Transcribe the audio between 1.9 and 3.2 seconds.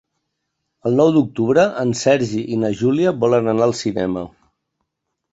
Sergi i na Júlia